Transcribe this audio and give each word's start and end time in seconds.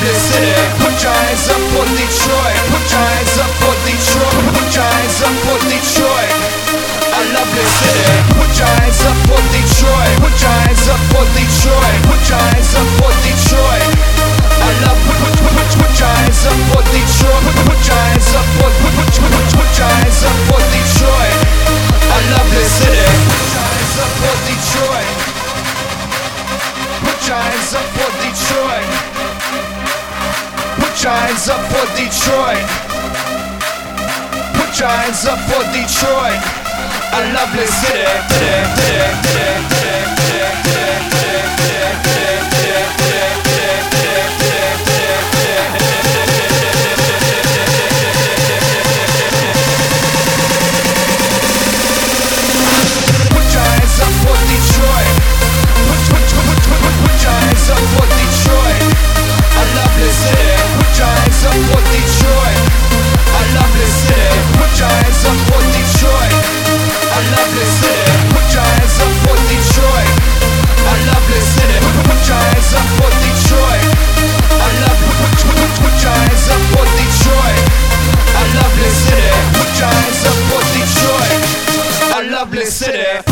this 0.00 0.18
city. 0.32 0.52
Put 0.80 0.96
your 1.02 1.12
hands 1.12 1.48
up 1.48 1.60
for 1.72 1.84
Detroit. 1.96 2.19
your 31.02 31.12
hands 31.12 31.48
up 31.48 31.60
for 31.72 31.86
Detroit. 31.96 32.66
Put 34.58 34.78
your 34.78 34.88
hands 34.88 35.24
up 35.24 35.38
for 35.48 35.64
Detroit. 35.72 36.40
I 37.12 37.32
love 37.32 37.52
this 37.56 37.72
city. 37.80 38.04
your 64.80 64.88
hands 64.88 65.24
up 65.28 65.36
for 65.44 65.60
Detroit. 65.76 66.32
I 67.12 67.20
love 67.36 67.52
this 67.52 67.72
city. 67.84 68.08
Put 68.32 68.48
your 68.48 68.64
hands 68.64 68.96
up 69.04 69.12
for 69.24 69.36
Detroit. 69.52 70.08
I 70.88 70.94
love 71.04 71.24
this 71.28 71.46
city. 71.52 71.76
Put 72.08 72.20
your 72.24 72.40
hands 72.40 72.72
up 72.72 72.88
for 72.96 73.10
Detroit. 73.20 73.84
I 74.56 74.68
love. 74.80 75.00
Put, 75.04 75.52
put, 75.52 75.72
put 75.84 75.96
your 76.00 76.16
hands 76.16 76.46
up 76.48 76.62
for 76.72 76.86
Detroit. 76.96 77.60
I 78.32 78.44
love 78.56 78.72
this 78.80 78.96
city. 79.04 79.32
Put 79.60 79.70
your 79.76 79.92
hands 79.92 80.22
up 80.24 80.38
for 80.48 80.62
Detroit. 80.72 81.40
I 82.16 82.20
love 82.32 82.50
this 82.50 82.72
city. 82.72 83.29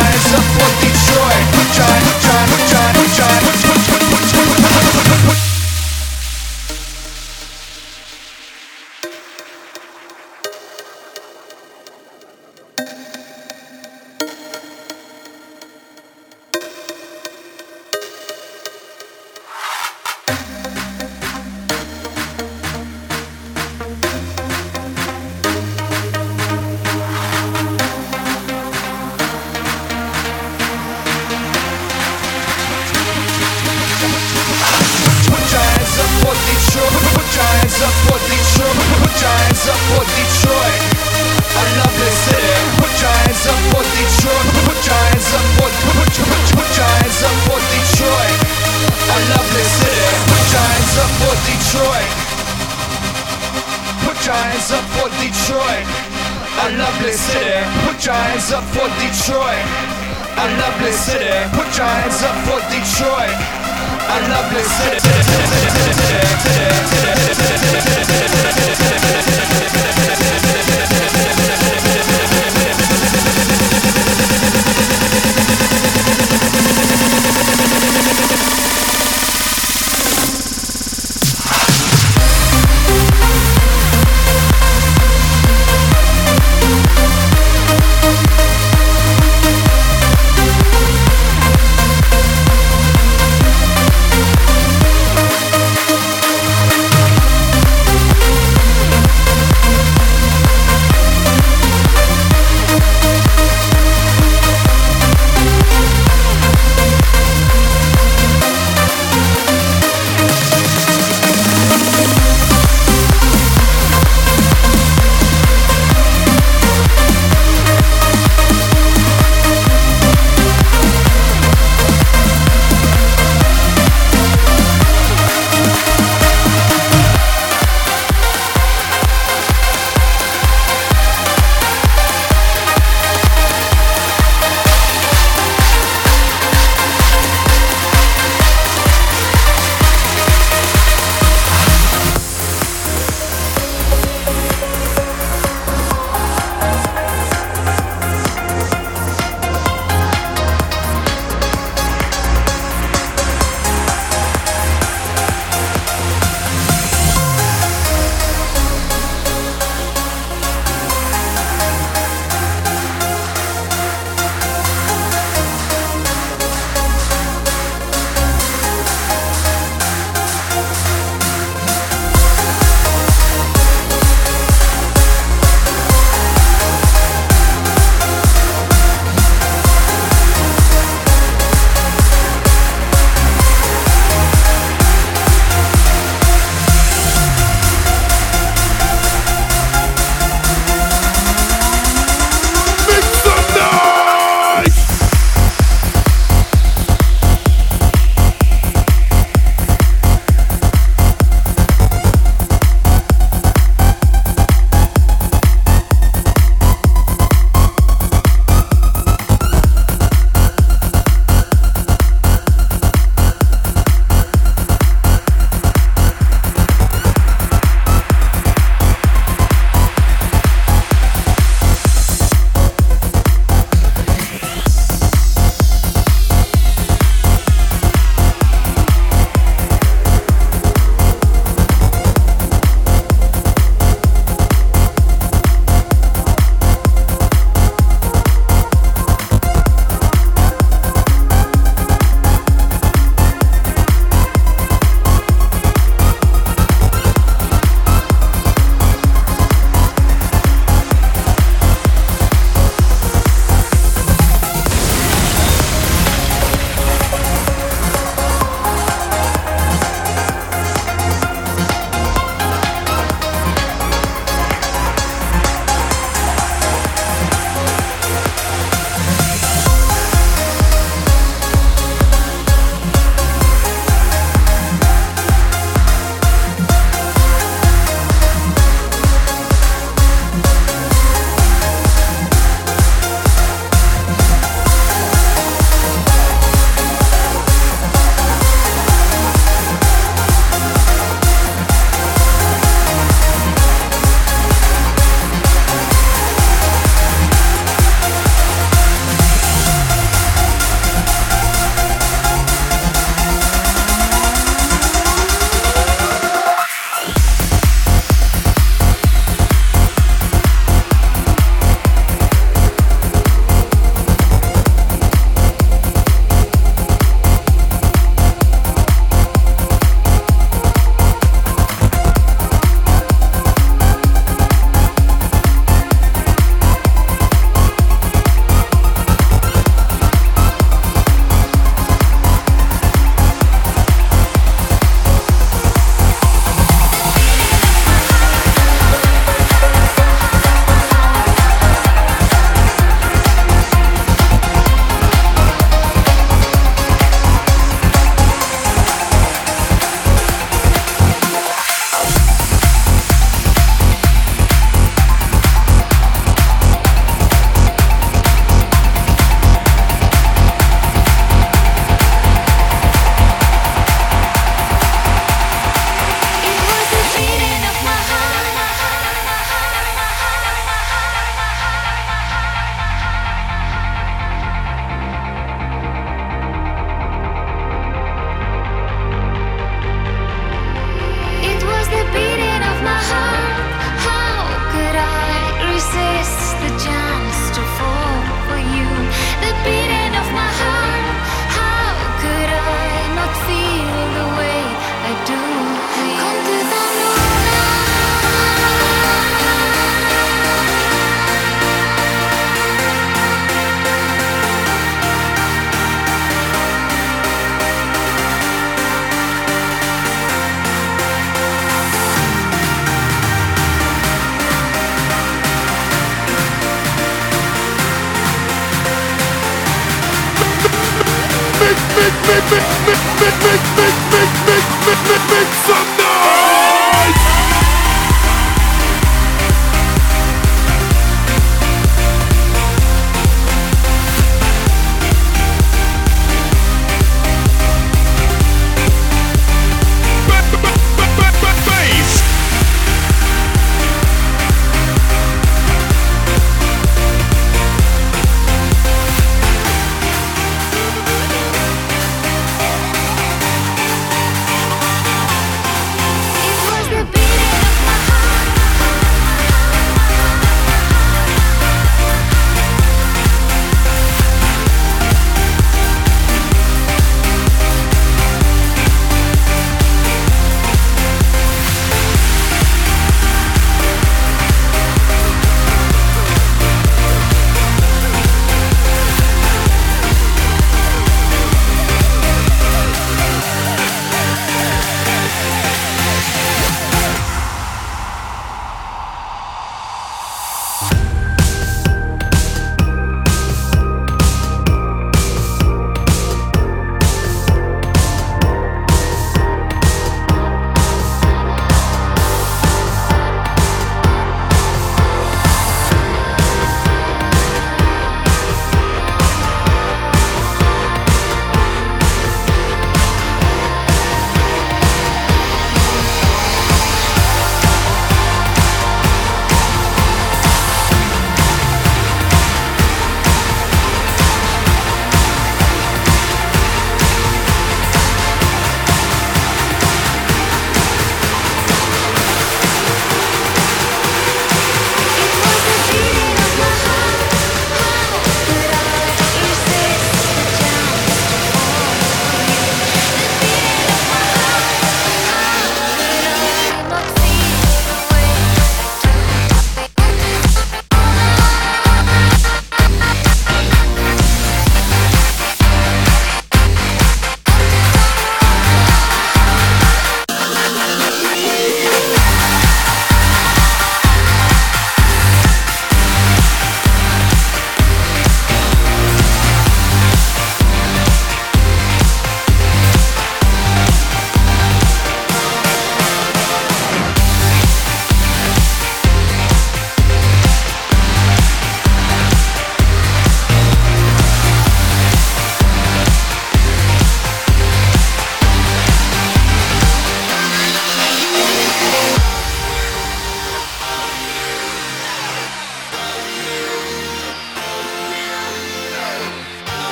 eyes 0.00 0.57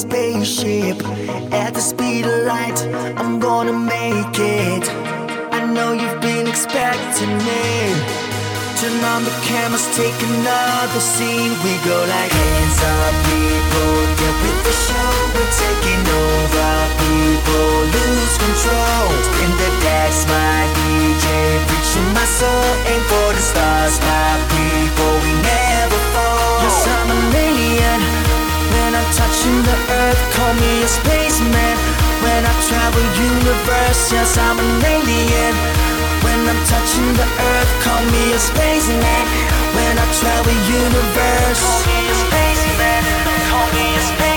spaceship 0.00 0.96
At 1.52 1.74
the 1.74 1.80
speed 1.80 2.24
of 2.24 2.46
light, 2.46 2.80
I'm 3.20 3.38
gonna 3.38 3.76
make 3.76 4.36
it. 4.38 4.84
I 5.52 5.60
know 5.74 5.92
you've 5.92 6.20
been 6.20 6.46
expecting 6.48 7.32
me 7.48 8.20
Turn 8.80 8.96
on 9.12 9.24
the 9.28 9.34
cameras, 9.44 9.84
take 9.92 10.16
another 10.24 11.02
scene. 11.04 11.52
We 11.60 11.72
go 11.84 11.98
like 12.14 12.32
hands 12.32 12.80
up 12.80 13.14
people. 13.28 13.92
Get 14.16 14.34
with 14.40 14.60
the 14.64 14.74
show, 14.88 15.12
we're 15.36 15.52
taking 15.64 16.02
over 16.24 16.72
People. 17.04 17.70
Lose 17.92 18.36
control. 18.40 19.04
In 19.44 19.52
the 19.60 19.70
decks, 19.84 20.24
my 20.32 20.64
DJ 20.80 21.26
Preaching 21.68 22.08
my 22.16 22.24
soul, 22.24 22.68
aim 22.88 23.02
for 23.04 23.28
the 23.36 23.44
stars 23.52 24.00
My 24.00 24.32
people, 24.48 25.12
we 25.28 25.39
touching 29.20 29.60
the 29.68 29.76
earth, 30.00 30.22
call 30.36 30.54
me 30.54 30.72
a 30.82 30.88
spaceman 30.88 31.76
When 32.24 32.42
I 32.52 32.54
travel 32.68 33.04
universe, 33.32 34.12
yes, 34.12 34.38
I'm 34.38 34.58
an 34.58 34.84
alien 34.96 35.80
when 36.22 36.48
I'm 36.48 36.64
touching 36.66 37.12
the 37.14 37.24
earth, 37.24 37.72
call 37.82 38.04
me 38.12 38.32
a 38.34 38.38
spaceman. 38.38 39.24
When 39.74 39.94
I 39.98 40.06
travel 40.20 40.52
universe, 40.68 41.62
call 41.64 41.80
me 41.88 42.00
a 42.10 42.16
spaceman. 42.24 43.02
Call 43.48 43.68
me 43.72 43.86
a 43.96 44.00
spaceman. 44.00 44.29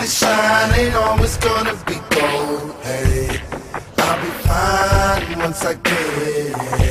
to 0.00 0.06
shine, 0.06 0.72
ain't 0.74 0.94
always 0.94 1.36
gonna 1.36 1.74
be 1.86 1.94
gold. 2.14 2.74
Hey, 2.82 3.40
I'll 3.98 4.20
be 4.20 4.30
fine 4.46 5.38
once 5.38 5.64
I 5.64 5.74
get 5.74 6.80
it. 6.80 6.85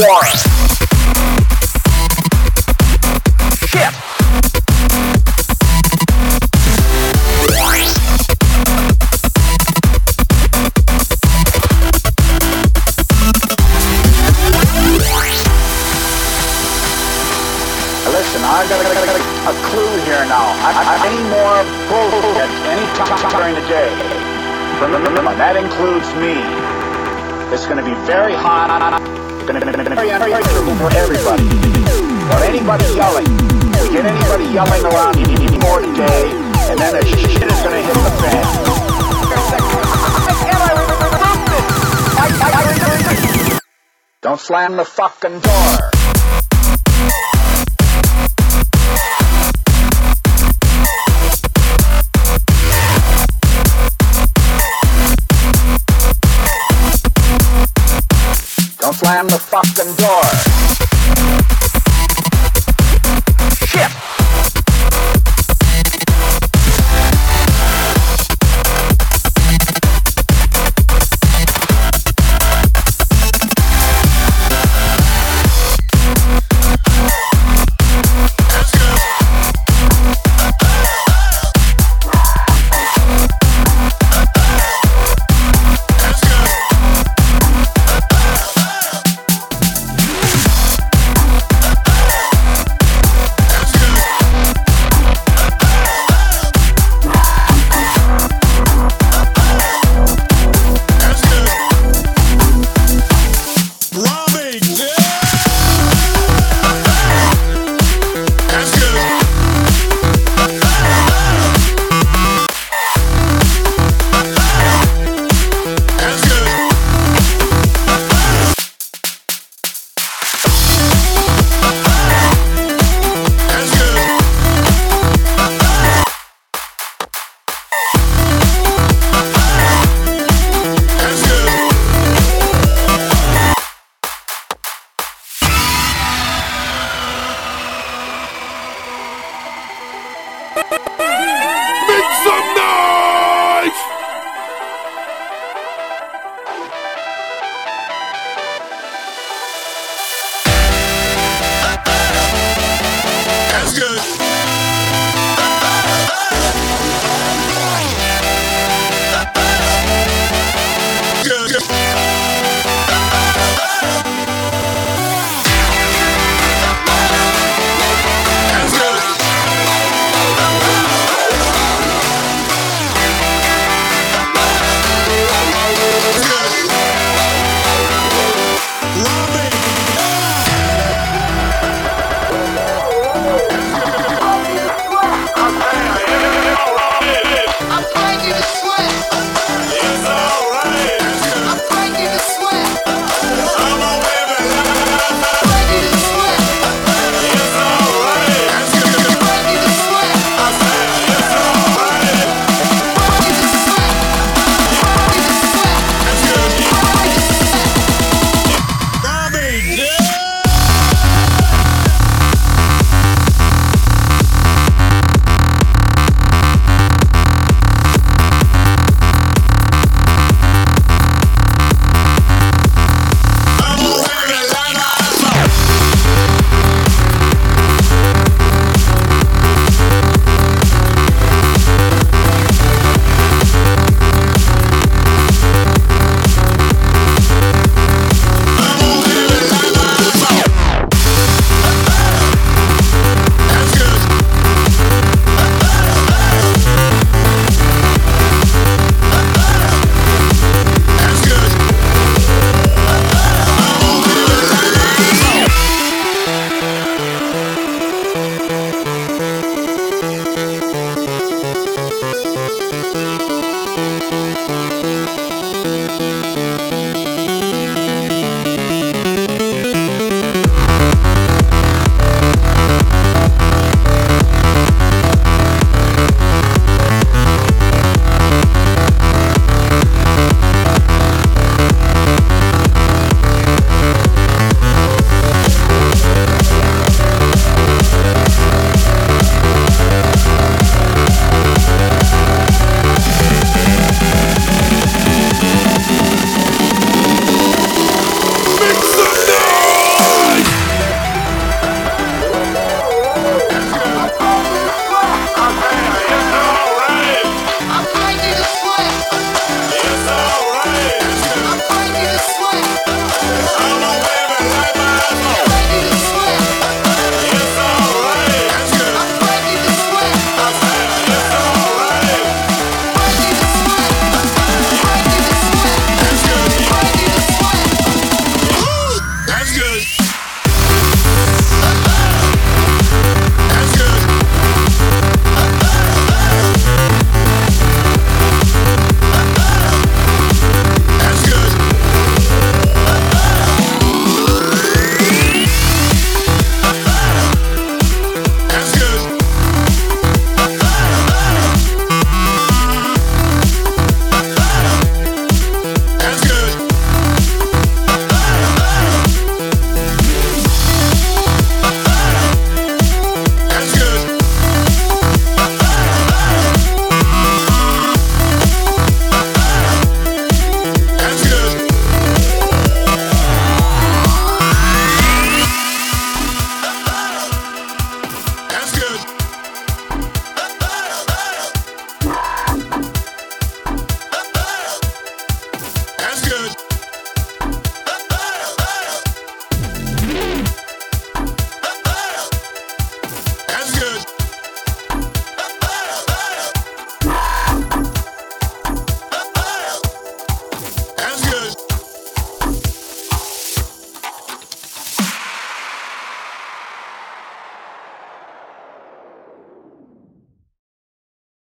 Fucking 0.00 0.49